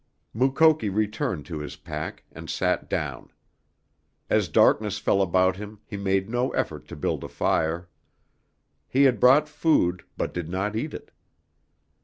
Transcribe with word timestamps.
Mukoki 0.33 0.89
returned 0.89 1.45
to 1.45 1.59
his 1.59 1.75
pack 1.75 2.23
and 2.31 2.49
sat 2.49 2.89
down. 2.89 3.29
As 4.31 4.47
darkness 4.49 4.97
fell 4.97 5.21
about 5.21 5.57
him 5.57 5.79
he 5.85 5.95
made 5.95 6.27
no 6.27 6.49
effort 6.53 6.87
to 6.87 6.95
build 6.95 7.23
a 7.23 7.27
fire. 7.29 7.87
He 8.87 9.03
had 9.03 9.19
brought 9.19 9.47
food, 9.47 10.03
but 10.17 10.33
did 10.33 10.49
not 10.49 10.75
eat 10.75 10.95
it. 10.95 11.11